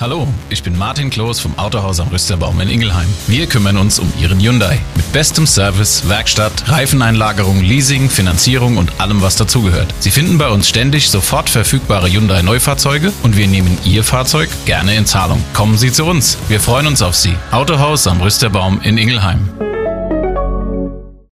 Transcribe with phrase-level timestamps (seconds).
[0.00, 3.08] Hallo, ich bin Martin Kloß vom Autohaus am Rüsterbaum in Ingelheim.
[3.26, 4.78] Wir kümmern uns um Ihren Hyundai.
[4.94, 9.92] Mit bestem Service, Werkstatt, Reifeneinlagerung, Leasing, Finanzierung und allem, was dazugehört.
[9.98, 14.94] Sie finden bei uns ständig sofort verfügbare Hyundai Neufahrzeuge und wir nehmen Ihr Fahrzeug gerne
[14.94, 15.42] in Zahlung.
[15.52, 16.38] Kommen Sie zu uns.
[16.48, 17.34] Wir freuen uns auf Sie.
[17.50, 19.48] Autohaus am Rüsterbaum in Ingelheim.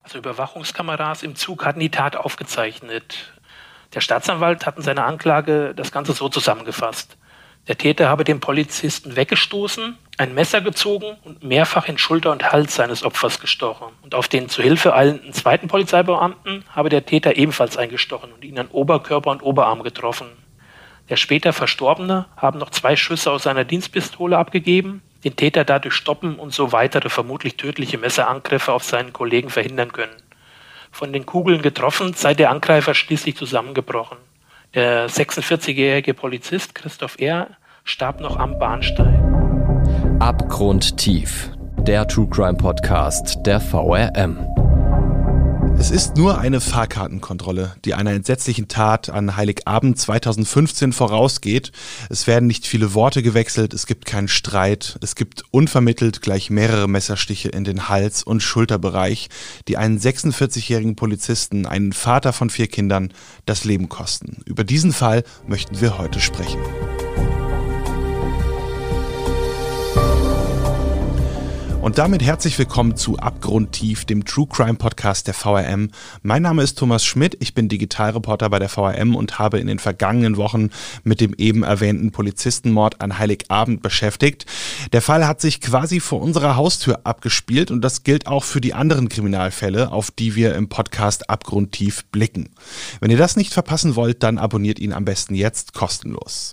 [0.03, 3.33] Also Überwachungskameras im Zug hatten die Tat aufgezeichnet.
[3.95, 7.17] Der Staatsanwalt hat in seiner Anklage das Ganze so zusammengefasst.
[7.69, 12.77] Der Täter habe den Polizisten weggestoßen, ein Messer gezogen und mehrfach in Schulter und Hals
[12.77, 13.89] seines Opfers gestochen.
[14.03, 18.59] Und auf den zu Hilfe eilenden zweiten Polizeibeamten habe der Täter ebenfalls eingestochen und ihn
[18.59, 20.29] an Oberkörper und Oberarm getroffen.
[21.09, 26.37] Der später Verstorbene habe noch zwei Schüsse aus seiner Dienstpistole abgegeben, den Täter dadurch stoppen
[26.37, 30.15] und so weitere vermutlich tödliche Messerangriffe auf seinen Kollegen verhindern können.
[30.93, 34.19] Von den Kugeln getroffen sei der Angreifer schließlich zusammengebrochen.
[34.77, 37.49] Der 46-jährige Polizist Christoph R.
[37.85, 39.19] starb noch am Bahnsteig.
[40.19, 41.51] Abgrundtief.
[41.79, 44.66] Der True Crime Podcast der VRM.
[45.79, 51.71] Es ist nur eine Fahrkartenkontrolle, die einer entsetzlichen Tat an Heiligabend 2015 vorausgeht.
[52.09, 56.89] Es werden nicht viele Worte gewechselt, es gibt keinen Streit, es gibt unvermittelt gleich mehrere
[56.89, 59.29] Messerstiche in den Hals- und Schulterbereich,
[59.69, 63.13] die einen 46-jährigen Polizisten, einen Vater von vier Kindern,
[63.45, 64.39] das Leben kosten.
[64.47, 66.59] Über diesen Fall möchten wir heute sprechen.
[71.87, 75.93] Und damit herzlich willkommen zu Abgrundtief, dem True Crime Podcast der VRM.
[76.21, 79.79] Mein Name ist Thomas Schmidt, ich bin Digitalreporter bei der VRM und habe in den
[79.79, 80.71] vergangenen Wochen
[81.05, 84.47] mit dem eben erwähnten Polizistenmord an Heiligabend beschäftigt.
[84.93, 88.75] Der Fall hat sich quasi vor unserer Haustür abgespielt und das gilt auch für die
[88.75, 92.51] anderen Kriminalfälle, auf die wir im Podcast Abgrundtief blicken.
[92.99, 96.53] Wenn ihr das nicht verpassen wollt, dann abonniert ihn am besten jetzt kostenlos.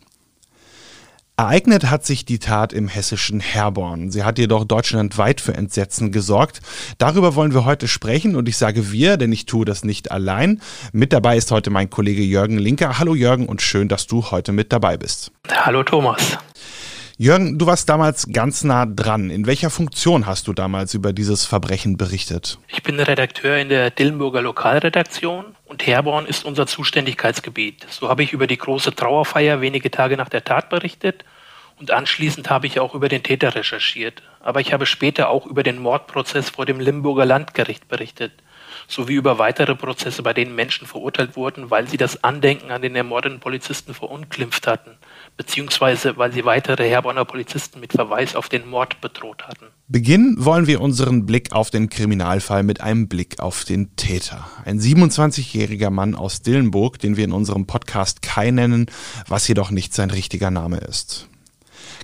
[1.36, 4.12] Ereignet hat sich die Tat im hessischen Herborn.
[4.12, 6.60] Sie hat jedoch deutschlandweit für Entsetzen gesorgt.
[7.00, 10.62] Darüber wollen wir heute sprechen und ich sage wir, denn ich tue das nicht allein.
[10.92, 13.00] Mit dabei ist heute mein Kollege Jürgen Linker.
[13.00, 15.32] Hallo Jürgen und schön, dass du heute mit dabei bist.
[15.52, 16.38] Hallo Thomas.
[17.18, 19.30] Jürgen, du warst damals ganz nah dran.
[19.30, 22.58] In welcher Funktion hast du damals über dieses Verbrechen berichtet?
[22.68, 27.86] Ich bin Redakteur in der Dillenburger Lokalredaktion und Herborn ist unser Zuständigkeitsgebiet.
[27.90, 31.24] So habe ich über die große Trauerfeier wenige Tage nach der Tat berichtet
[31.80, 34.22] und anschließend habe ich auch über den Täter recherchiert.
[34.40, 38.32] Aber ich habe später auch über den Mordprozess vor dem Limburger Landgericht berichtet,
[38.88, 42.96] sowie über weitere Prozesse, bei denen Menschen verurteilt wurden, weil sie das Andenken an den
[42.96, 44.98] ermordeten Polizisten verunglimpft hatten
[45.38, 49.66] beziehungsweise weil sie weitere Herborner Polizisten mit Verweis auf den Mord bedroht hatten.
[49.88, 54.48] Beginnen wollen wir unseren Blick auf den Kriminalfall mit einem Blick auf den Täter.
[54.66, 58.88] Ein 27-jähriger Mann aus Dillenburg, den wir in unserem Podcast Kai nennen,
[59.28, 61.30] was jedoch nicht sein richtiger Name ist.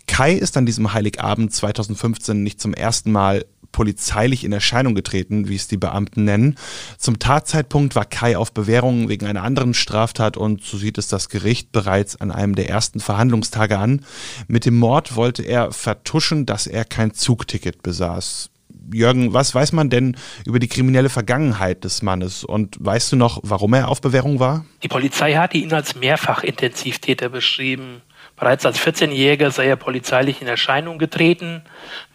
[0.10, 5.56] Kai ist an diesem Heiligabend 2015 nicht zum ersten Mal polizeilich in Erscheinung getreten, wie
[5.56, 6.58] es die Beamten nennen.
[6.98, 11.30] Zum Tatzeitpunkt war Kai auf Bewährung wegen einer anderen Straftat und so sieht es das
[11.30, 14.04] Gericht bereits an einem der ersten Verhandlungstage an.
[14.48, 18.50] Mit dem Mord wollte er vertuschen, dass er kein Zugticket besaß.
[18.92, 23.40] Jürgen, was weiß man denn über die kriminelle Vergangenheit des Mannes und weißt du noch,
[23.44, 24.66] warum er auf Bewährung war?
[24.82, 28.02] Die Polizei hatte ihn als Mehrfachintensivtäter beschrieben.
[28.40, 31.62] Bereits als 14-Jähriger sei er polizeilich in Erscheinung getreten,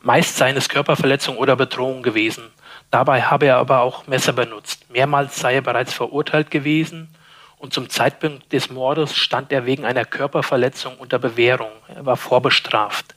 [0.01, 2.45] meist seien es Körperverletzung oder Bedrohung gewesen.
[2.91, 4.91] Dabei habe er aber auch Messer benutzt.
[4.91, 7.15] Mehrmals sei er bereits verurteilt gewesen
[7.59, 11.73] und zum Zeitpunkt des Mordes stand er wegen einer Körperverletzung unter Bewährung.
[11.95, 13.15] Er war vorbestraft.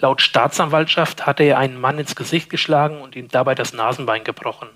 [0.00, 4.68] Laut Staatsanwaltschaft hatte er einen Mann ins Gesicht geschlagen und ihm dabei das Nasenbein gebrochen.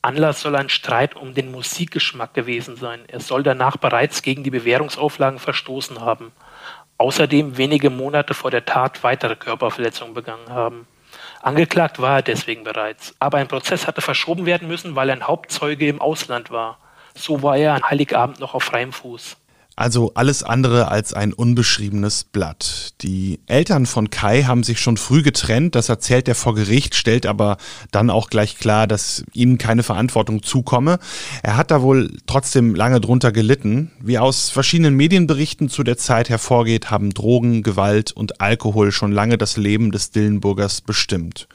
[0.00, 3.00] Anlass soll ein Streit um den Musikgeschmack gewesen sein.
[3.08, 6.30] Er soll danach bereits gegen die Bewährungsauflagen verstoßen haben
[7.00, 10.86] außerdem wenige Monate vor der Tat weitere Körperverletzungen begangen haben.
[11.40, 15.88] Angeklagt war er deswegen bereits, aber ein Prozess hatte verschoben werden müssen, weil ein Hauptzeuge
[15.88, 16.78] im Ausland war.
[17.14, 19.38] So war er an Heiligabend noch auf freiem Fuß.
[19.76, 22.92] Also alles andere als ein unbeschriebenes Blatt.
[23.00, 27.24] Die Eltern von Kai haben sich schon früh getrennt, das erzählt er vor Gericht, stellt
[27.24, 27.56] aber
[27.90, 30.98] dann auch gleich klar, dass ihnen keine Verantwortung zukomme.
[31.42, 33.90] Er hat da wohl trotzdem lange drunter gelitten.
[34.00, 39.38] Wie aus verschiedenen Medienberichten zu der Zeit hervorgeht, haben Drogen, Gewalt und Alkohol schon lange
[39.38, 41.48] das Leben des Dillenburgers bestimmt.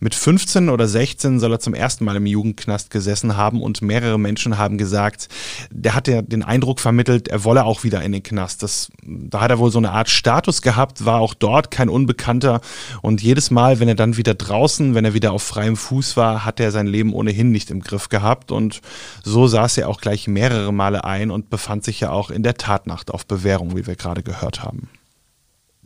[0.00, 4.18] Mit 15 oder 16 soll er zum ersten Mal im Jugendknast gesessen haben und mehrere
[4.18, 5.28] Menschen haben gesagt,
[5.70, 8.62] der hat ja den Eindruck vermittelt, er wolle auch wieder in den Knast.
[8.62, 12.60] Das, da hat er wohl so eine Art Status gehabt, war auch dort kein Unbekannter
[13.02, 16.44] und jedes Mal, wenn er dann wieder draußen, wenn er wieder auf freiem Fuß war,
[16.44, 18.80] hat er sein Leben ohnehin nicht im Griff gehabt und
[19.22, 22.54] so saß er auch gleich mehrere Male ein und befand sich ja auch in der
[22.54, 24.88] Tatnacht auf Bewährung, wie wir gerade gehört haben.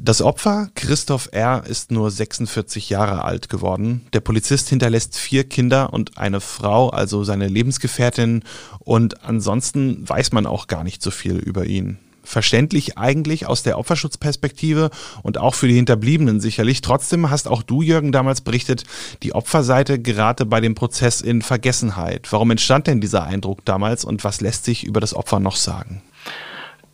[0.00, 4.06] Das Opfer, Christoph R., ist nur 46 Jahre alt geworden.
[4.12, 8.44] Der Polizist hinterlässt vier Kinder und eine Frau, also seine Lebensgefährtin.
[8.78, 11.98] Und ansonsten weiß man auch gar nicht so viel über ihn.
[12.22, 14.90] Verständlich eigentlich aus der Opferschutzperspektive
[15.24, 16.80] und auch für die Hinterbliebenen sicherlich.
[16.80, 18.84] Trotzdem hast auch du, Jürgen, damals berichtet,
[19.24, 22.28] die Opferseite gerate bei dem Prozess in Vergessenheit.
[22.30, 26.02] Warum entstand denn dieser Eindruck damals und was lässt sich über das Opfer noch sagen?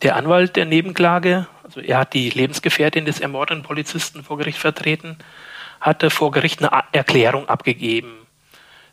[0.01, 5.17] Der Anwalt der Nebenklage, also er hat die Lebensgefährtin des ermordeten Polizisten vor Gericht vertreten,
[5.79, 8.27] hatte vor Gericht eine Erklärung abgegeben.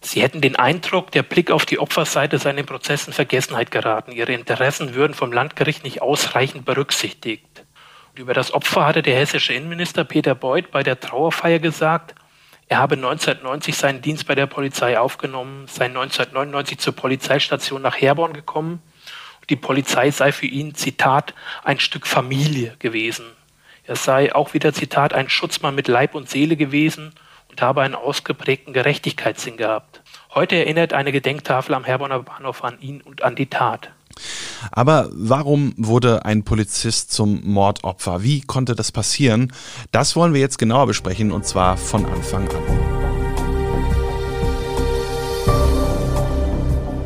[0.01, 4.13] Sie hätten den Eindruck, der Blick auf die Opferseite sei in den Prozessen Vergessenheit geraten.
[4.13, 7.65] Ihre Interessen würden vom Landgericht nicht ausreichend berücksichtigt.
[8.11, 12.15] Und über das Opfer hatte der hessische Innenminister Peter Beuth bei der Trauerfeier gesagt,
[12.69, 18.33] er habe 1990 seinen Dienst bei der Polizei aufgenommen, sei 1999 zur Polizeistation nach Herborn
[18.33, 18.83] gekommen
[19.53, 23.27] die Polizei sei für ihn, Zitat, ein Stück Familie gewesen.
[23.85, 27.13] Er sei auch wieder, Zitat, ein Schutzmann mit Leib und Seele gewesen
[27.51, 30.01] und habe einen ausgeprägten Gerechtigkeitssinn gehabt.
[30.35, 33.91] Heute erinnert eine Gedenktafel am Herborner Bahnhof an ihn und an die Tat.
[34.71, 38.23] Aber warum wurde ein Polizist zum Mordopfer?
[38.23, 39.53] Wie konnte das passieren?
[39.91, 42.92] Das wollen wir jetzt genauer besprechen und zwar von Anfang an.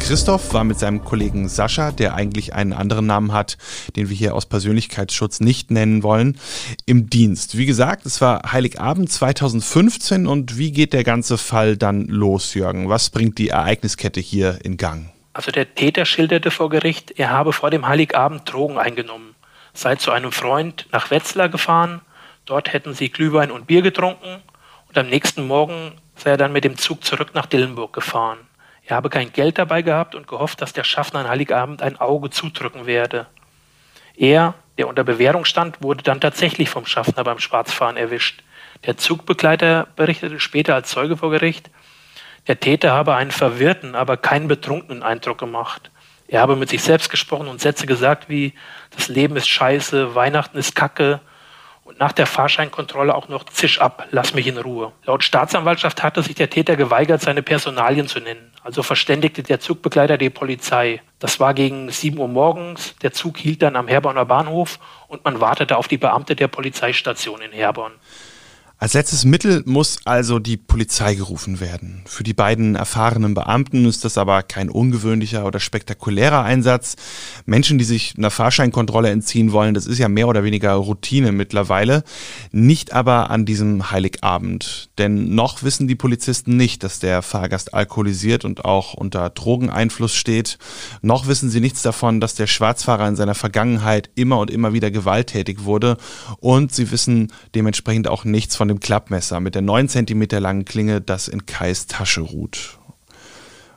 [0.07, 3.59] Christoph war mit seinem Kollegen Sascha, der eigentlich einen anderen Namen hat,
[3.97, 6.39] den wir hier aus Persönlichkeitsschutz nicht nennen wollen,
[6.87, 7.59] im Dienst.
[7.59, 12.89] Wie gesagt, es war Heiligabend 2015 und wie geht der ganze Fall dann los, Jürgen?
[12.89, 15.11] Was bringt die Ereigniskette hier in Gang?
[15.33, 19.35] Also der Täter schilderte vor Gericht, er habe vor dem Heiligabend Drogen eingenommen,
[19.75, 22.01] sei zu einem Freund nach Wetzlar gefahren,
[22.45, 24.37] dort hätten sie Glühwein und Bier getrunken
[24.89, 28.39] und am nächsten Morgen sei er dann mit dem Zug zurück nach Dillenburg gefahren.
[28.87, 32.31] Er habe kein Geld dabei gehabt und gehofft, dass der Schaffner an Heiligabend ein Auge
[32.31, 33.27] zudrücken werde.
[34.17, 38.45] Er, der unter Bewährung stand, wurde dann tatsächlich vom Schaffner beim Schwarzfahren erwischt.
[38.85, 41.71] Der Zugbegleiter berichtete später als Zeuge vor Gericht,
[42.47, 45.91] der Täter habe einen verwirrten, aber keinen betrunkenen Eindruck gemacht.
[46.29, 48.53] Er habe mit sich selbst gesprochen und Sätze gesagt wie,
[48.95, 51.21] das Leben ist scheiße, Weihnachten ist Kacke,
[51.87, 54.91] und nach der Fahrscheinkontrolle auch noch Zisch ab, lass mich in Ruhe.
[55.05, 58.53] Laut Staatsanwaltschaft hatte sich der Täter geweigert, seine Personalien zu nennen.
[58.65, 61.01] Also verständigte der Zugbegleiter die Polizei.
[61.21, 62.97] Das war gegen 7 Uhr morgens.
[63.03, 67.41] Der Zug hielt dann am Herborner Bahnhof und man wartete auf die Beamte der Polizeistation
[67.41, 67.93] in Herborn.
[68.79, 72.03] Als letztes Mittel muss also die Polizei gerufen werden.
[72.05, 76.97] Für die beiden erfahrenen Beamten ist das aber kein ungewöhnlicher oder spektakulärer Einsatz.
[77.47, 82.05] Menschen, die sich einer Fahrscheinkontrolle entziehen wollen, das ist ja mehr oder weniger Routine mittlerweile.
[82.53, 84.91] Nicht aber an diesem Heiligabend.
[84.99, 90.59] Denn noch wissen die Polizisten nicht, dass der Fahrgast alkoholisiert und auch unter Drogeneinfluss steht.
[91.01, 94.91] Noch wissen sie nichts davon, dass der Schwarzfahrer in seiner Vergangenheit immer und immer wieder
[94.91, 95.97] gewalttätig wurde.
[96.41, 100.65] Und sie wissen dementsprechend auch nichts von von dem Klappmesser mit der 9 cm langen
[100.65, 102.79] Klinge, das in Kais Tasche ruht.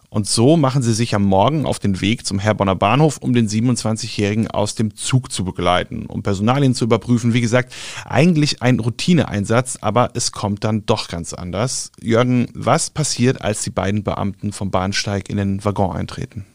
[0.09, 3.47] Und so machen sie sich am Morgen auf den Weg zum Herborner Bahnhof, um den
[3.47, 7.36] 27-Jährigen aus dem Zug zu begleiten, um Personalien zu überprüfen.
[7.36, 7.71] Wie gesagt,
[8.06, 11.92] eigentlich ein Routineeinsatz, aber es kommt dann doch ganz anders.
[12.01, 16.47] Jürgen, was passiert, als die beiden Beamten vom Bahnsteig in den Waggon eintreten?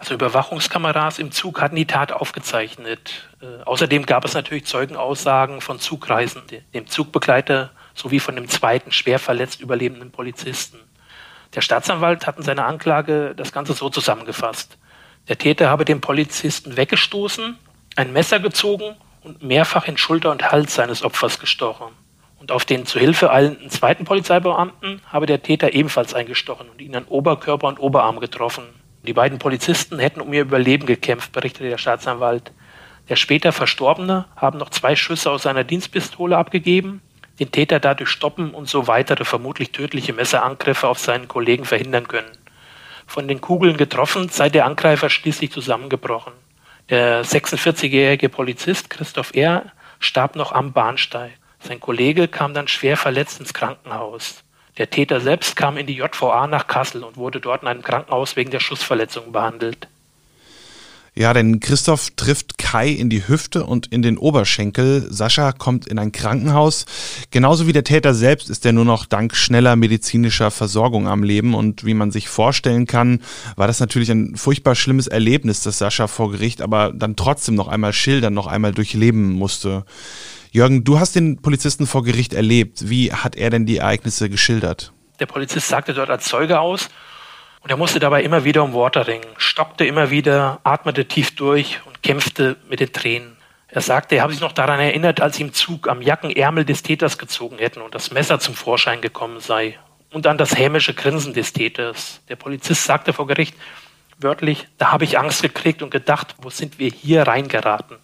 [0.00, 3.28] Also Überwachungskameras im Zug hatten die Tat aufgezeichnet.
[3.42, 9.18] Äh, außerdem gab es natürlich Zeugenaussagen von Zugreisenden, dem Zugbegleiter sowie von dem zweiten schwer
[9.18, 10.78] verletzt überlebenden Polizisten.
[11.54, 14.78] Der Staatsanwalt hat in seiner Anklage das Ganze so zusammengefasst.
[15.28, 17.58] Der Täter habe den Polizisten weggestoßen,
[17.96, 21.88] ein Messer gezogen und mehrfach in Schulter und Hals seines Opfers gestochen.
[22.38, 26.96] Und auf den zu Hilfe eilenden zweiten Polizeibeamten habe der Täter ebenfalls eingestochen und ihn
[26.96, 28.79] an Oberkörper und Oberarm getroffen.
[29.06, 32.52] Die beiden Polizisten hätten um ihr Überleben gekämpft, berichtete der Staatsanwalt.
[33.08, 37.00] Der später Verstorbene haben noch zwei Schüsse aus seiner Dienstpistole abgegeben,
[37.38, 42.30] den Täter dadurch stoppen und so weitere vermutlich tödliche Messerangriffe auf seinen Kollegen verhindern können.
[43.06, 46.34] Von den Kugeln getroffen sei der Angreifer schließlich zusammengebrochen.
[46.90, 49.72] Der 46-jährige Polizist Christoph R.
[49.98, 51.32] starb noch am Bahnsteig.
[51.60, 54.44] Sein Kollege kam dann schwer verletzt ins Krankenhaus.
[54.80, 58.36] Der Täter selbst kam in die JVA nach Kassel und wurde dort in einem Krankenhaus
[58.36, 59.88] wegen der Schussverletzung behandelt.
[61.14, 65.06] Ja, denn Christoph trifft Kai in die Hüfte und in den Oberschenkel.
[65.10, 66.86] Sascha kommt in ein Krankenhaus.
[67.30, 71.52] Genauso wie der Täter selbst ist er nur noch dank schneller medizinischer Versorgung am Leben.
[71.52, 73.20] Und wie man sich vorstellen kann,
[73.56, 77.68] war das natürlich ein furchtbar schlimmes Erlebnis, das Sascha vor Gericht aber dann trotzdem noch
[77.68, 79.84] einmal schildern, noch einmal durchleben musste.
[80.52, 82.90] Jürgen, du hast den Polizisten vor Gericht erlebt.
[82.90, 84.92] Wie hat er denn die Ereignisse geschildert?
[85.20, 86.88] Der Polizist sagte dort als Zeuge aus
[87.60, 91.80] und er musste dabei immer wieder um Worte ringen, stockte immer wieder, atmete tief durch
[91.86, 93.36] und kämpfte mit den Tränen.
[93.68, 96.82] Er sagte, er habe sich noch daran erinnert, als sie im Zug am Jackenärmel des
[96.82, 99.78] Täters gezogen hätten und das Messer zum Vorschein gekommen sei.
[100.10, 102.22] Und an das hämische Grinsen des Täters.
[102.28, 103.54] Der Polizist sagte vor Gericht
[104.18, 107.98] wörtlich, da habe ich Angst gekriegt und gedacht, wo sind wir hier reingeraten?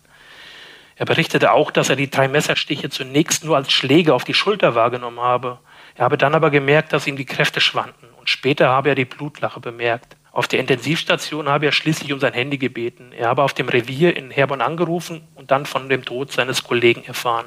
[0.97, 4.75] Er berichtete auch, dass er die drei Messerstiche zunächst nur als Schläge auf die Schulter
[4.75, 5.59] wahrgenommen habe.
[5.95, 9.05] Er habe dann aber gemerkt, dass ihm die Kräfte schwanden und später habe er die
[9.05, 10.17] Blutlache bemerkt.
[10.33, 13.13] Auf der Intensivstation habe er schließlich um sein Handy gebeten.
[13.13, 17.05] Er habe auf dem Revier in Herborn angerufen und dann von dem Tod seines Kollegen
[17.05, 17.47] erfahren.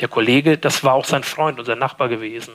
[0.00, 2.54] Der Kollege, das war auch sein Freund und sein Nachbar gewesen.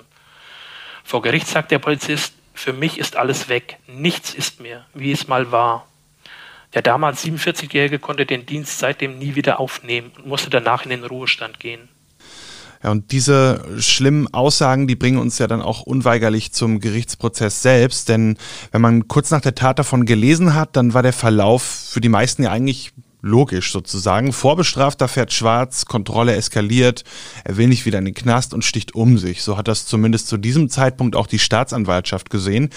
[1.03, 5.27] Vor Gericht sagt der Polizist, für mich ist alles weg, nichts ist mehr, wie es
[5.27, 5.87] mal war.
[6.73, 11.03] Der damals 47-Jährige konnte den Dienst seitdem nie wieder aufnehmen und musste danach in den
[11.03, 11.89] Ruhestand gehen.
[12.83, 18.09] Ja, und diese schlimmen Aussagen, die bringen uns ja dann auch unweigerlich zum Gerichtsprozess selbst,
[18.09, 18.37] denn
[18.71, 22.09] wenn man kurz nach der Tat davon gelesen hat, dann war der Verlauf für die
[22.09, 24.33] meisten ja eigentlich logisch sozusagen.
[24.33, 27.03] Vorbestrafter fährt schwarz, Kontrolle eskaliert,
[27.43, 29.43] er will nicht wieder in den Knast und sticht um sich.
[29.43, 32.69] So hat das zumindest zu diesem Zeitpunkt auch die Staatsanwaltschaft gesehen.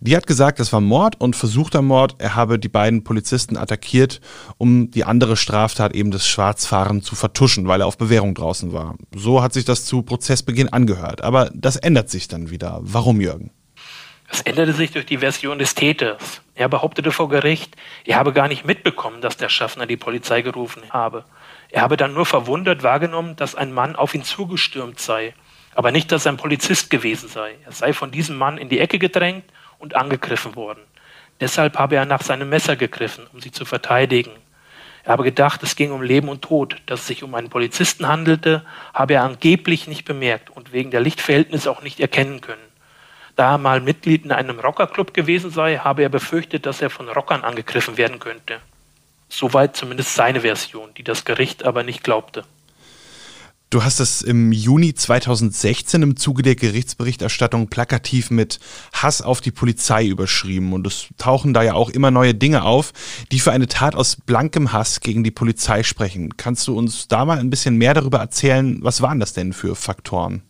[0.00, 2.16] Die hat gesagt, das war Mord und versuchter Mord.
[2.18, 4.20] Er habe die beiden Polizisten attackiert,
[4.56, 8.96] um die andere Straftat eben des Schwarzfahren zu vertuschen, weil er auf Bewährung draußen war.
[9.14, 11.22] So hat sich das zu Prozessbeginn angehört.
[11.22, 12.80] Aber das ändert sich dann wieder.
[12.82, 13.50] Warum, Jürgen?
[14.30, 16.42] Es änderte sich durch die Version des Täters.
[16.54, 20.82] Er behauptete vor Gericht, er habe gar nicht mitbekommen, dass der Schaffner die Polizei gerufen
[20.90, 21.24] habe.
[21.70, 25.34] Er habe dann nur verwundert wahrgenommen, dass ein Mann auf ihn zugestürmt sei,
[25.74, 27.54] aber nicht, dass er ein Polizist gewesen sei.
[27.64, 29.44] Er sei von diesem Mann in die Ecke gedrängt
[29.78, 30.80] und angegriffen worden.
[31.40, 34.32] Deshalb habe er nach seinem Messer gegriffen, um sie zu verteidigen.
[35.04, 36.76] Er habe gedacht, es ging um Leben und Tod.
[36.86, 41.00] Dass es sich um einen Polizisten handelte, habe er angeblich nicht bemerkt und wegen der
[41.00, 42.67] Lichtverhältnisse auch nicht erkennen können.
[43.38, 47.08] Da er mal Mitglied in einem Rockerclub gewesen sei, habe er befürchtet, dass er von
[47.08, 48.58] Rockern angegriffen werden könnte.
[49.28, 52.42] Soweit zumindest seine Version, die das Gericht aber nicht glaubte.
[53.70, 58.58] Du hast es im Juni 2016 im Zuge der Gerichtsberichterstattung plakativ mit
[58.92, 60.72] Hass auf die Polizei überschrieben.
[60.72, 62.92] Und es tauchen da ja auch immer neue Dinge auf,
[63.30, 66.36] die für eine Tat aus blankem Hass gegen die Polizei sprechen.
[66.36, 68.78] Kannst du uns da mal ein bisschen mehr darüber erzählen?
[68.82, 70.42] Was waren das denn für Faktoren?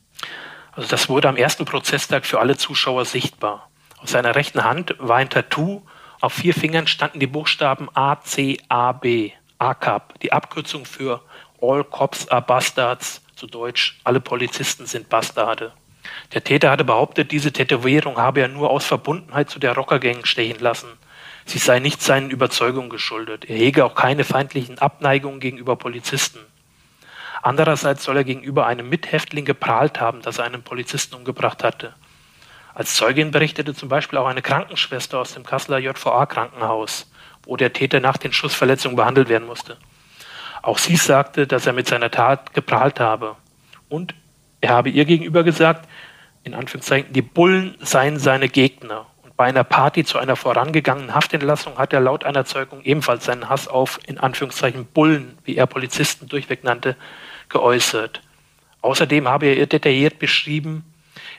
[0.78, 3.68] Also das wurde am ersten Prozesstag für alle Zuschauer sichtbar.
[4.00, 5.82] Auf seiner rechten Hand war ein Tattoo,
[6.20, 11.20] auf vier Fingern standen die Buchstaben ACAB, ACAB, die Abkürzung für
[11.60, 15.72] All Cops are Bastards, zu Deutsch, alle Polizisten sind Bastarde.
[16.32, 20.60] Der Täter hatte behauptet, diese Tätowierung habe er nur aus Verbundenheit zu der Rockergang stechen
[20.60, 20.90] lassen.
[21.44, 23.46] Sie sei nicht seinen Überzeugungen geschuldet.
[23.46, 26.38] Er hege auch keine feindlichen Abneigungen gegenüber Polizisten.
[27.42, 31.94] Andererseits soll er gegenüber einem Mithäftling geprahlt haben, dass er einen Polizisten umgebracht hatte.
[32.74, 37.10] Als Zeugin berichtete zum Beispiel auch eine Krankenschwester aus dem Kasseler JVA-Krankenhaus,
[37.44, 39.76] wo der Täter nach den Schussverletzungen behandelt werden musste.
[40.62, 43.36] Auch sie sagte, dass er mit seiner Tat geprahlt habe.
[43.88, 44.14] Und
[44.60, 45.88] er habe ihr gegenüber gesagt,
[46.44, 49.06] in Anführungszeichen, die Bullen seien seine Gegner.
[49.38, 53.68] Bei einer Party zu einer vorangegangenen Haftentlassung hat er laut einer Zeugung ebenfalls seinen Hass
[53.68, 56.96] auf, in Anführungszeichen, Bullen, wie er Polizisten durchweg nannte,
[57.48, 58.20] geäußert.
[58.80, 60.92] Außerdem habe er ihr detailliert beschrieben,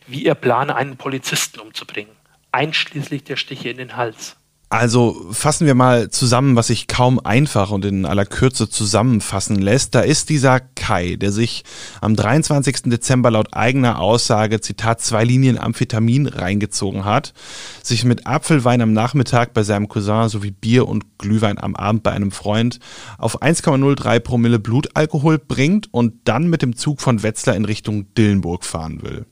[0.08, 2.16] wie er plane, einen Polizisten umzubringen,
[2.54, 4.38] einschließlich der Stiche in den Hals.
[4.72, 9.96] Also fassen wir mal zusammen, was sich kaum einfach und in aller Kürze zusammenfassen lässt.
[9.96, 11.64] Da ist dieser Kai, der sich
[12.02, 12.84] am 23.
[12.84, 17.34] Dezember laut eigener Aussage, Zitat, zwei Linien Amphetamin reingezogen hat,
[17.82, 22.12] sich mit Apfelwein am Nachmittag bei seinem Cousin sowie Bier und Glühwein am Abend bei
[22.12, 22.80] einem Freund
[23.18, 28.64] auf 1,03 Promille Blutalkohol bringt und dann mit dem Zug von Wetzlar in Richtung Dillenburg
[28.64, 29.26] fahren will.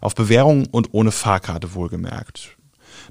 [0.00, 2.55] Auf Bewährung und ohne Fahrkarte wohlgemerkt.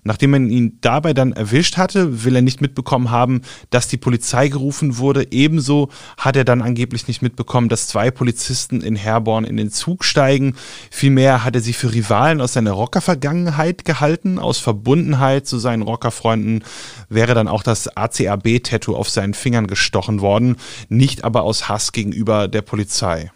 [0.04, 4.48] Nachdem man ihn dabei dann erwischt hatte, will er nicht mitbekommen haben, dass die Polizei
[4.48, 5.32] gerufen wurde.
[5.32, 10.04] Ebenso hat er dann angeblich nicht mitbekommen, dass zwei Polizisten in Herborn in den Zug
[10.04, 10.56] steigen.
[10.92, 14.40] Vielmehr hat er sie für Rivalen aus seiner Rocker-Vergangenheit gehalten.
[14.40, 16.64] Aus Verbundenheit zu seinen Rockerfreunden
[17.10, 20.58] wäre dann auch das ACAB-Tattoo auf seinen Fingern gestochen worden,
[20.90, 23.32] nicht aber aus Hass gegenüber der Polizei.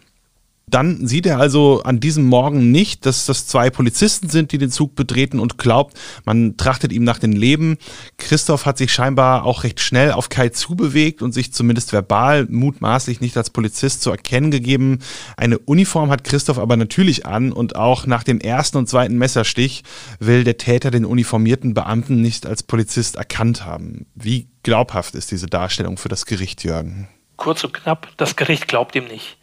[0.70, 4.70] Dann sieht er also an diesem Morgen nicht, dass das zwei Polizisten sind, die den
[4.70, 7.76] Zug betreten und glaubt, man trachtet ihm nach dem Leben.
[8.18, 13.20] Christoph hat sich scheinbar auch recht schnell auf Kai zubewegt und sich zumindest verbal mutmaßlich
[13.20, 15.00] nicht als Polizist zu erkennen gegeben.
[15.36, 19.82] Eine Uniform hat Christoph aber natürlich an und auch nach dem ersten und zweiten Messerstich
[20.20, 24.06] will der Täter den uniformierten Beamten nicht als Polizist erkannt haben.
[24.14, 27.08] Wie glaubhaft ist diese Darstellung für das Gericht, Jürgen?
[27.36, 29.39] Kurz und knapp, das Gericht glaubt ihm nicht.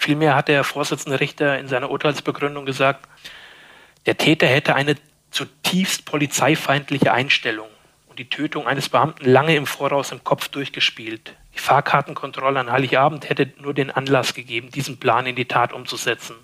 [0.00, 3.06] Vielmehr hat der Vorsitzende Richter in seiner Urteilsbegründung gesagt,
[4.06, 4.96] der Täter hätte eine
[5.30, 7.68] zutiefst polizeifeindliche Einstellung
[8.08, 11.34] und die Tötung eines Beamten lange im Voraus im Kopf durchgespielt.
[11.54, 16.34] Die Fahrkartenkontrolle an Heiligabend hätte nur den Anlass gegeben, diesen Plan in die Tat umzusetzen.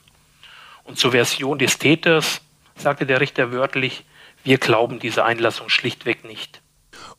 [0.84, 2.42] Und zur Version des Täters
[2.74, 4.04] sagte der Richter wörtlich,
[4.44, 6.60] wir glauben diese Einlassung schlichtweg nicht.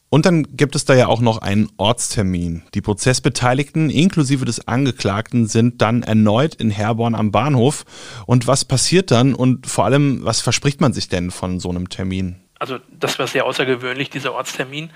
[0.09, 2.63] Und dann gibt es da ja auch noch einen Ortstermin.
[2.73, 7.83] Die Prozessbeteiligten inklusive des Angeklagten sind dann erneut in Herborn am Bahnhof.
[8.25, 11.89] Und was passiert dann und vor allem, was verspricht man sich denn von so einem
[11.89, 12.37] Termin?
[12.59, 14.91] Also das war sehr außergewöhnlich, dieser Ortstermin.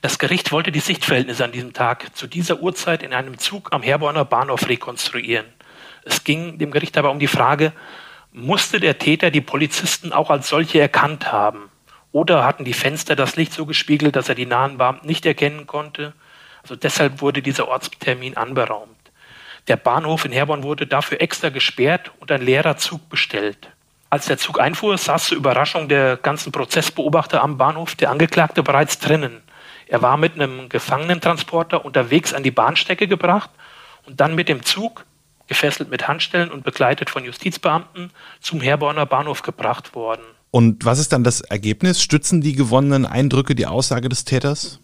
[0.00, 3.82] Das Gericht wollte die Sichtverhältnisse an diesem Tag zu dieser Uhrzeit in einem Zug am
[3.82, 5.46] Herborner Bahnhof rekonstruieren.
[6.04, 7.72] Es ging dem Gericht aber um die Frage,
[8.32, 11.71] musste der Täter die Polizisten auch als solche erkannt haben?
[12.12, 15.66] Oder hatten die Fenster das Licht so gespiegelt, dass er die nahen Beamten nicht erkennen
[15.66, 16.12] konnte?
[16.62, 18.96] Also deshalb wurde dieser Ortstermin anberaumt.
[19.68, 23.68] Der Bahnhof in Herborn wurde dafür extra gesperrt und ein leerer Zug bestellt.
[24.10, 28.98] Als der Zug einfuhr, saß zur Überraschung der ganzen Prozessbeobachter am Bahnhof der Angeklagte bereits
[28.98, 29.40] drinnen.
[29.86, 33.50] Er war mit einem Gefangenentransporter unterwegs an die Bahnstrecke gebracht
[34.04, 35.06] und dann mit dem Zug,
[35.48, 40.24] gefesselt mit Handstellen und begleitet von Justizbeamten, zum Herborner Bahnhof gebracht worden.
[40.52, 42.02] Und was ist dann das Ergebnis?
[42.02, 44.80] Stützen die gewonnenen Eindrücke die Aussage des Täters?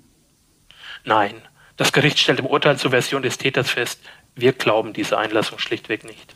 [1.05, 1.35] Nein.
[1.77, 4.01] Das Gericht stellt im Urteil zur Version des Täters fest,
[4.35, 6.35] wir glauben diese Einlassung schlichtweg nicht.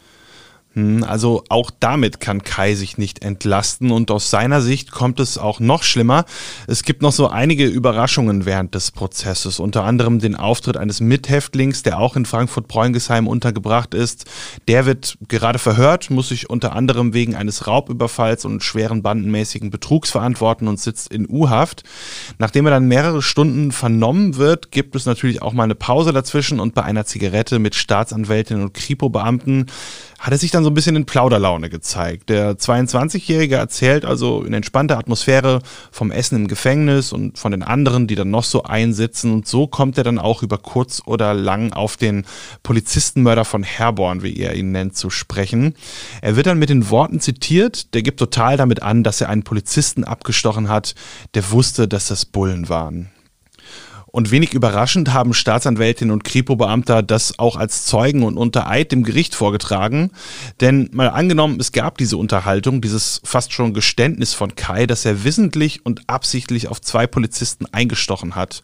[0.74, 5.36] Hm, also auch damit kann Kai sich nicht entlasten und aus seiner Sicht kommt es
[5.36, 6.24] auch noch schlimmer.
[6.66, 11.82] Es gibt noch so einige Überraschungen während des Prozesses, unter anderem den Auftritt eines Mithäftlings,
[11.82, 14.24] der auch in Frankfurt-Preungesheim untergebracht ist.
[14.66, 20.10] Der wird gerade verhört, muss sich unter anderem wegen eines Raubüberfalls und schweren bandenmäßigen Betrugs
[20.10, 21.82] verantworten und sitzt in U-Haft.
[22.38, 26.60] Nachdem er dann mehrere Stunden vernommen wird, gibt es natürlich auch mal eine Pause dazwischen
[26.60, 29.66] und bei einer Zigarette mit Staatsanwältin und Kripo-Beamten
[30.22, 32.28] hat er sich dann so ein bisschen in Plauderlaune gezeigt.
[32.28, 38.06] Der 22-Jährige erzählt also in entspannter Atmosphäre vom Essen im Gefängnis und von den anderen,
[38.06, 39.32] die dann noch so einsitzen.
[39.32, 42.24] Und so kommt er dann auch über kurz oder lang auf den
[42.62, 45.74] Polizistenmörder von Herborn, wie er ihn nennt, zu sprechen.
[46.20, 49.42] Er wird dann mit den Worten zitiert, der gibt total damit an, dass er einen
[49.42, 50.94] Polizisten abgestochen hat,
[51.34, 53.10] der wusste, dass das Bullen waren.
[54.12, 59.04] Und wenig überraschend haben Staatsanwältin und Kripo-Beamter das auch als Zeugen und unter Eid dem
[59.04, 60.10] Gericht vorgetragen.
[60.60, 65.24] Denn mal angenommen, es gab diese Unterhaltung, dieses fast schon Geständnis von Kai, dass er
[65.24, 68.62] wissentlich und absichtlich auf zwei Polizisten eingestochen hat.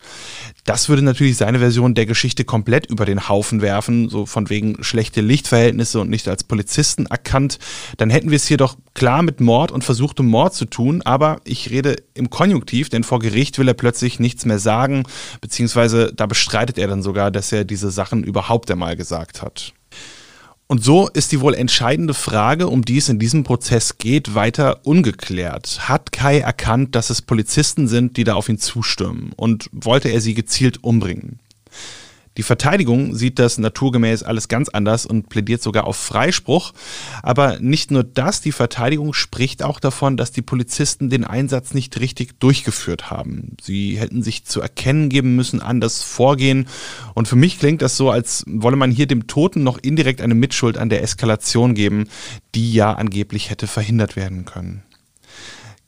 [0.66, 4.84] Das würde natürlich seine Version der Geschichte komplett über den Haufen werfen, so von wegen
[4.84, 7.58] schlechte Lichtverhältnisse und nicht als Polizisten erkannt.
[7.96, 11.40] Dann hätten wir es hier doch klar mit Mord und versuchtem Mord zu tun, aber
[11.44, 15.04] ich rede im Konjunktiv, denn vor Gericht will er plötzlich nichts mehr sagen,
[15.40, 19.72] beziehungsweise da bestreitet er dann sogar, dass er diese Sachen überhaupt einmal gesagt hat.
[20.70, 24.80] Und so ist die wohl entscheidende Frage, um die es in diesem Prozess geht, weiter
[24.84, 25.88] ungeklärt.
[25.88, 29.32] Hat Kai erkannt, dass es Polizisten sind, die da auf ihn zustürmen?
[29.34, 31.38] Und wollte er sie gezielt umbringen?
[32.38, 36.72] Die Verteidigung sieht das naturgemäß alles ganz anders und plädiert sogar auf Freispruch.
[37.20, 41.98] Aber nicht nur das, die Verteidigung spricht auch davon, dass die Polizisten den Einsatz nicht
[41.98, 43.56] richtig durchgeführt haben.
[43.60, 46.68] Sie hätten sich zu erkennen geben müssen, anders vorgehen.
[47.14, 50.36] Und für mich klingt das so, als wolle man hier dem Toten noch indirekt eine
[50.36, 52.04] Mitschuld an der Eskalation geben,
[52.54, 54.84] die ja angeblich hätte verhindert werden können.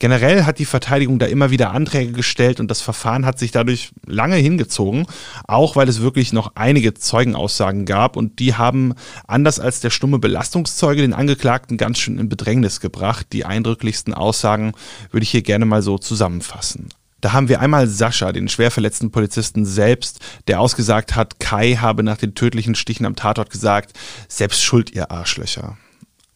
[0.00, 3.90] Generell hat die Verteidigung da immer wieder Anträge gestellt und das Verfahren hat sich dadurch
[4.06, 5.06] lange hingezogen,
[5.46, 8.94] auch weil es wirklich noch einige Zeugenaussagen gab und die haben,
[9.26, 13.26] anders als der stumme Belastungszeuge, den Angeklagten ganz schön in Bedrängnis gebracht.
[13.34, 14.72] Die eindrücklichsten Aussagen
[15.10, 16.88] würde ich hier gerne mal so zusammenfassen.
[17.20, 22.02] Da haben wir einmal Sascha, den schwer verletzten Polizisten selbst, der ausgesagt hat, Kai habe
[22.02, 23.92] nach den tödlichen Stichen am Tatort gesagt,
[24.28, 25.76] selbst schuld ihr Arschlöcher.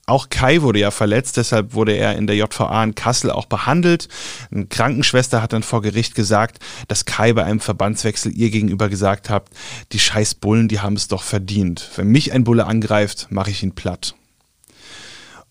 [0.07, 4.09] Auch Kai wurde ja verletzt, deshalb wurde er in der JVA in Kassel auch behandelt.
[4.51, 9.31] Eine Krankenschwester hat dann vor Gericht gesagt, dass Kai bei einem Verbandswechsel ihr gegenüber gesagt
[9.31, 9.49] hat,
[9.93, 11.88] die scheiß Bullen, die haben es doch verdient.
[11.97, 14.14] Wenn mich ein Bulle angreift, mache ich ihn platt.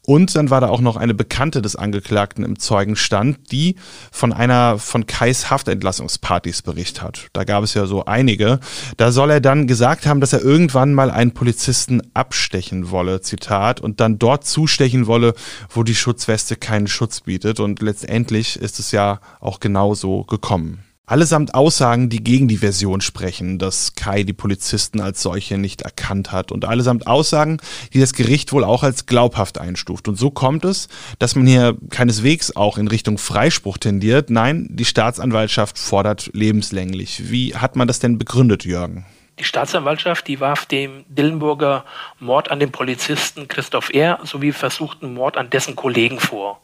[0.06, 3.78] Und dann war da auch noch eine Bekannte des Angeklagten im Zeugenstand, die
[4.12, 7.28] von einer von Kais Haftentlassungspartys berichtet hat.
[7.32, 8.60] Da gab es ja so einige.
[8.98, 13.80] Da soll er dann gesagt haben, dass er irgendwann mal einen Polizisten abstechen wolle, Zitat,
[13.80, 15.36] und dann dort zustechen wolle,
[15.70, 17.62] wo die Schutzweste keinen Schutz bietet.
[17.62, 20.84] Und letztendlich ist es ja auch genau so gekommen.
[21.06, 26.32] Allesamt Aussagen, die gegen die Version sprechen, dass Kai die Polizisten als solche nicht erkannt
[26.32, 26.50] hat.
[26.50, 27.58] Und allesamt Aussagen,
[27.94, 30.08] die das Gericht wohl auch als glaubhaft einstuft.
[30.08, 30.88] Und so kommt es,
[31.20, 34.30] dass man hier keineswegs auch in Richtung Freispruch tendiert.
[34.30, 37.30] Nein, die Staatsanwaltschaft fordert lebenslänglich.
[37.30, 39.06] Wie hat man das denn begründet, Jürgen?
[39.39, 41.84] Die Staatsanwaltschaft, die warf dem Dillenburger
[42.20, 44.20] Mord an den Polizisten Christoph R.
[44.24, 46.62] sowie versuchten Mord an dessen Kollegen vor.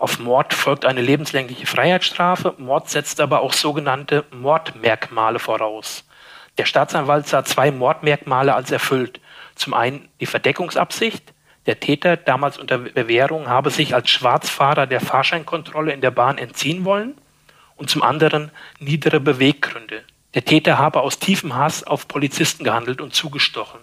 [0.00, 2.54] Auf Mord folgt eine lebenslängliche Freiheitsstrafe.
[2.56, 6.08] Mord setzt aber auch sogenannte Mordmerkmale voraus.
[6.56, 9.20] Der Staatsanwalt sah zwei Mordmerkmale als erfüllt.
[9.56, 11.34] Zum einen die Verdeckungsabsicht.
[11.66, 16.86] Der Täter, damals unter Bewährung, habe sich als Schwarzfahrer der Fahrscheinkontrolle in der Bahn entziehen
[16.86, 17.18] wollen.
[17.76, 20.02] Und zum anderen niedere Beweggründe.
[20.32, 23.80] Der Täter habe aus tiefem Hass auf Polizisten gehandelt und zugestochen.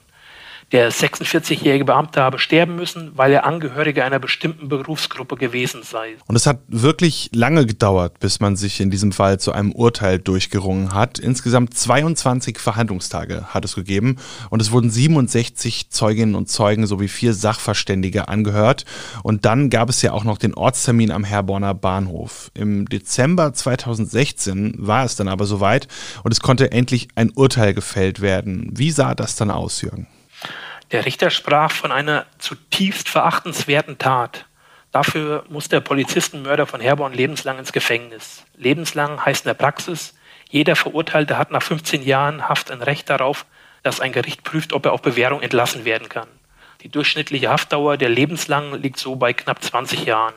[0.73, 6.17] Der 46-jährige Beamte habe sterben müssen, weil er Angehöriger einer bestimmten Berufsgruppe gewesen sei.
[6.27, 10.19] Und es hat wirklich lange gedauert, bis man sich in diesem Fall zu einem Urteil
[10.19, 11.19] durchgerungen hat.
[11.19, 14.17] Insgesamt 22 Verhandlungstage hat es gegeben
[14.49, 18.83] und es wurden 67 Zeuginnen und Zeugen sowie vier Sachverständige angehört.
[19.23, 22.51] Und dann gab es ja auch noch den Ortstermin am Herborner Bahnhof.
[22.53, 25.87] Im Dezember 2016 war es dann aber soweit
[26.25, 28.69] und es konnte endlich ein Urteil gefällt werden.
[28.73, 30.07] Wie sah das dann aus, Jürgen?
[30.91, 34.45] Der Richter sprach von einer zutiefst verachtenswerten Tat.
[34.91, 38.45] Dafür muss der Polizistenmörder von Herborn lebenslang ins Gefängnis.
[38.55, 40.13] Lebenslang heißt in der Praxis,
[40.49, 43.45] jeder Verurteilte hat nach 15 Jahren Haft ein Recht darauf,
[43.83, 46.27] dass ein Gericht prüft, ob er auf Bewährung entlassen werden kann.
[46.81, 50.33] Die durchschnittliche Haftdauer der lebenslangen liegt so bei knapp 20 Jahren.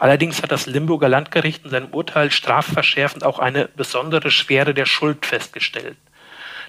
[0.00, 5.26] Allerdings hat das Limburger Landgericht in seinem Urteil strafverschärfend auch eine besondere Schwere der Schuld
[5.26, 5.96] festgestellt.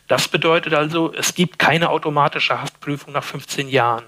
[0.07, 4.05] Das bedeutet also, es gibt keine automatische Haftprüfung nach 15 Jahren.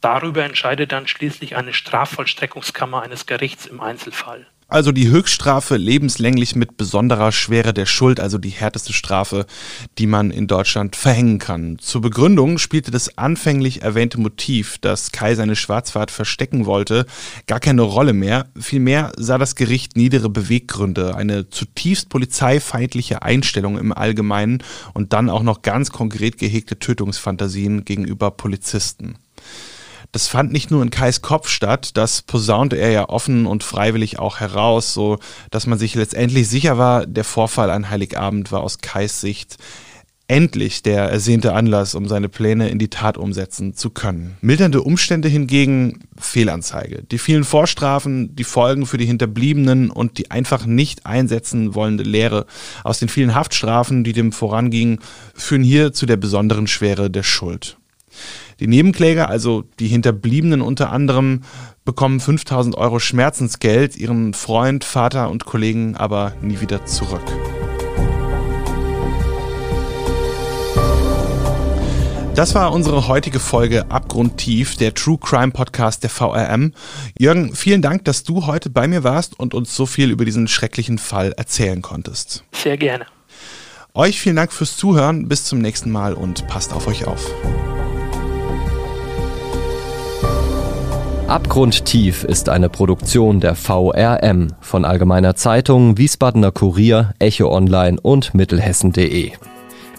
[0.00, 4.46] Darüber entscheidet dann schließlich eine Strafvollstreckungskammer eines Gerichts im Einzelfall.
[4.72, 9.44] Also die Höchststrafe lebenslänglich mit besonderer Schwere der Schuld, also die härteste Strafe,
[9.98, 11.76] die man in Deutschland verhängen kann.
[11.78, 17.04] Zur Begründung spielte das anfänglich erwähnte Motiv, dass Kai seine Schwarzfahrt verstecken wollte,
[17.46, 18.46] gar keine Rolle mehr.
[18.58, 24.62] Vielmehr sah das Gericht niedere Beweggründe, eine zutiefst polizeifeindliche Einstellung im Allgemeinen
[24.94, 29.18] und dann auch noch ganz konkret gehegte Tötungsfantasien gegenüber Polizisten.
[30.12, 34.18] Das fand nicht nur in Kais Kopf statt, das posaunte er ja offen und freiwillig
[34.18, 35.18] auch heraus, so
[35.50, 39.56] dass man sich letztendlich sicher war, der Vorfall an Heiligabend war aus Kais Sicht
[40.28, 44.36] endlich der ersehnte Anlass, um seine Pläne in die Tat umsetzen zu können.
[44.40, 47.02] Mildernde Umstände hingegen Fehlanzeige.
[47.02, 52.46] Die vielen Vorstrafen, die Folgen für die Hinterbliebenen und die einfach nicht einsetzen wollende Lehre
[52.82, 55.00] aus den vielen Haftstrafen, die dem vorangingen,
[55.34, 57.76] führen hier zu der besonderen Schwere der Schuld.
[58.60, 61.42] Die Nebenkläger, also die Hinterbliebenen unter anderem,
[61.84, 67.22] bekommen 5000 Euro Schmerzensgeld, ihren Freund, Vater und Kollegen aber nie wieder zurück.
[72.34, 76.72] Das war unsere heutige Folge Abgrundtief, der True Crime Podcast der VRM.
[77.18, 80.48] Jürgen, vielen Dank, dass du heute bei mir warst und uns so viel über diesen
[80.48, 82.44] schrecklichen Fall erzählen konntest.
[82.52, 83.04] Sehr gerne.
[83.92, 85.28] Euch vielen Dank fürs Zuhören.
[85.28, 87.30] Bis zum nächsten Mal und passt auf euch auf.
[91.32, 99.32] Abgrundtief ist eine Produktion der VRM von Allgemeiner Zeitung, Wiesbadener Kurier, Echo Online und Mittelhessen.de.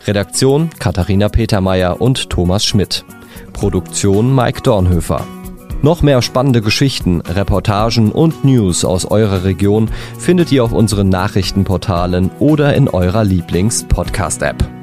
[0.05, 3.03] Redaktion Katharina Petermeier und Thomas Schmidt.
[3.51, 5.25] Produktion Mike Dornhöfer.
[5.81, 12.29] Noch mehr spannende Geschichten, Reportagen und News aus eurer Region findet ihr auf unseren Nachrichtenportalen
[12.37, 14.82] oder in eurer Lieblings-Podcast-App.